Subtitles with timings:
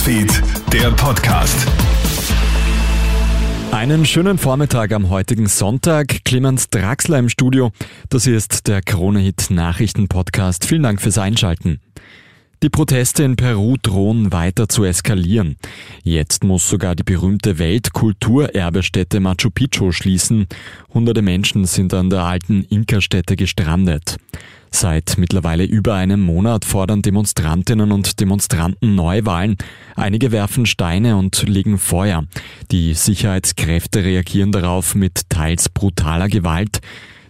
[0.00, 1.66] Newsfeed, der Podcast.
[3.70, 6.24] Einen schönen Vormittag am heutigen Sonntag.
[6.24, 7.70] Clemens Draxler im Studio.
[8.08, 10.64] Das hier ist der Krone-Hit Nachrichten-Podcast.
[10.64, 11.80] Vielen Dank fürs Einschalten.
[12.62, 15.56] Die Proteste in Peru drohen weiter zu eskalieren.
[16.02, 20.46] Jetzt muss sogar die berühmte Weltkulturerbestätte Machu Picchu schließen.
[20.94, 24.16] Hunderte Menschen sind an der alten Inka-Stätte gestrandet.
[24.70, 29.56] Seit mittlerweile über einem Monat fordern Demonstrantinnen und Demonstranten Neuwahlen.
[29.96, 32.24] Einige werfen Steine und legen Feuer.
[32.70, 36.80] Die Sicherheitskräfte reagieren darauf mit teils brutaler Gewalt.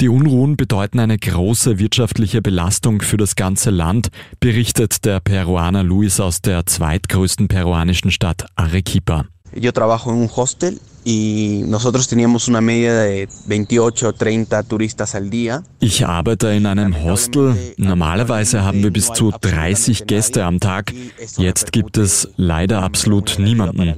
[0.00, 4.08] Die Unruhen bedeuten eine große wirtschaftliche Belastung für das ganze Land,
[4.40, 9.26] berichtet der Peruaner Luis aus der zweitgrößten peruanischen Stadt Arequipa.
[9.54, 15.14] Yo trabajo en un hostel y nosotros teníamos una media de 28 o 30 turistas
[15.14, 15.62] al día.
[15.80, 17.54] Ich arbeite in einem Hostel.
[17.76, 20.92] Normalerweise haben wir bis zu 30 Gäste am Tag.
[21.36, 23.94] Jetzt gibt es leider absolut niemanden.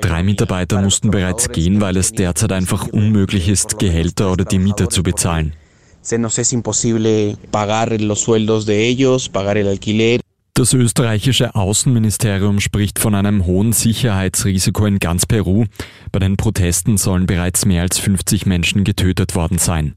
[0.00, 4.88] Drei Mitarbeiter mussten bereits gehen, weil es derzeit einfach unmöglich ist, Gehälter oder die Miete
[4.88, 5.54] zu bezahlen.
[6.02, 10.20] Se nos es imposible pagar los sueldos de ellos, pagar el alquiler.
[10.56, 15.64] Das österreichische Außenministerium spricht von einem hohen Sicherheitsrisiko in ganz Peru.
[16.12, 19.96] Bei den Protesten sollen bereits mehr als 50 Menschen getötet worden sein.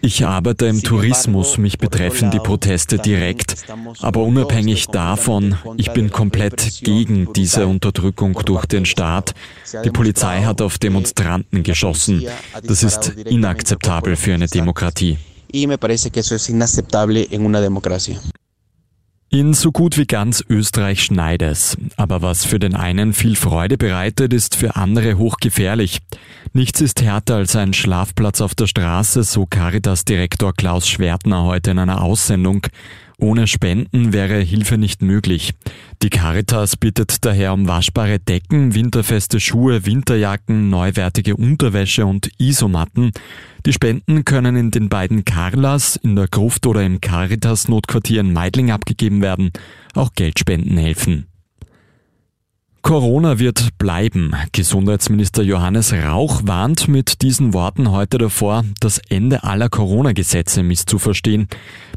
[0.00, 3.56] Ich arbeite im Tourismus, mich betreffen die Proteste direkt.
[4.00, 9.34] Aber unabhängig davon, ich bin komplett gegen diese Unterdrückung durch den Staat.
[9.84, 12.24] Die Polizei hat auf Demonstranten geschossen.
[12.62, 15.18] Das ist inakzeptabel für eine Demokratie.
[15.50, 18.20] Y me parece que eso es inaceptable en una democracia.
[19.30, 21.76] In so gut wie ganz Österreich schneit es.
[21.98, 25.98] Aber was für den einen viel Freude bereitet, ist für andere hochgefährlich.
[26.54, 31.78] Nichts ist härter als ein Schlafplatz auf der Straße, so Caritas-Direktor Klaus Schwertner heute in
[31.78, 32.62] einer Aussendung.
[33.20, 35.52] Ohne Spenden wäre Hilfe nicht möglich.
[36.02, 43.10] Die Caritas bittet daher um waschbare Decken, winterfeste Schuhe, Winterjacken, neuwertige Unterwäsche und Isomatten.
[43.66, 48.70] Die Spenden können in den beiden Carlas, in der Gruft oder im Caritas-Notquartier in Meidling
[48.70, 49.50] abgegeben werden.
[49.94, 51.26] Auch Geldspenden helfen.
[52.82, 54.32] Corona wird bleiben.
[54.52, 61.48] Gesundheitsminister Johannes Rauch warnt mit diesen Worten heute davor, das Ende aller Corona-Gesetze misszuverstehen.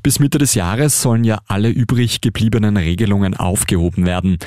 [0.03, 4.38] Bis Mitte des Jahres sollen ja alle übrig gebliebenen Regelungen aufgehoben werden.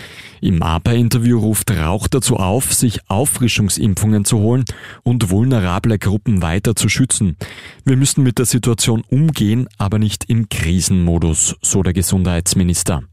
[0.41, 4.65] Im APA-Interview ruft Rauch dazu auf, sich Auffrischungsimpfungen zu holen
[5.03, 7.37] und vulnerable Gruppen weiter zu schützen.
[7.85, 13.05] Wir müssen mit der Situation umgehen, aber nicht im Krisenmodus, so der Gesundheitsminister.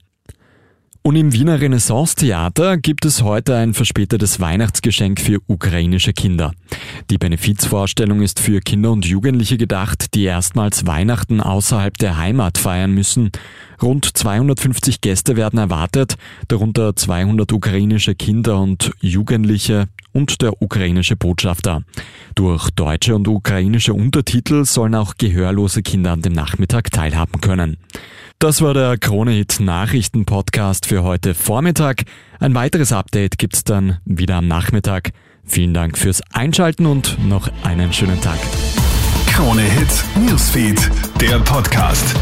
[1.04, 6.54] Und im Wiener Renaissance-Theater gibt es heute ein verspätetes Weihnachtsgeschenk für ukrainische Kinder.
[7.10, 12.92] Die Benefizvorstellung ist für Kinder und Jugendliche gedacht, die erstmals Weihnachten außerhalb der Heimat feiern
[12.92, 13.32] müssen.
[13.82, 16.18] Rund 250 Gäste werden erwartet,
[16.48, 21.82] darunter 200 ukrainische Kinder und Jugendliche und der ukrainische Botschafter.
[22.36, 27.78] Durch deutsche und ukrainische Untertitel sollen auch gehörlose Kinder an dem Nachmittag teilhaben können.
[28.42, 32.06] Das war der Krone-Hit Nachrichten-Podcast für heute Vormittag.
[32.40, 35.12] Ein weiteres Update gibt's dann wieder am Nachmittag.
[35.46, 38.40] Vielen Dank fürs Einschalten und noch einen schönen Tag.
[39.28, 40.90] Krone-Hit Newsfeed,
[41.22, 42.16] der Podcast.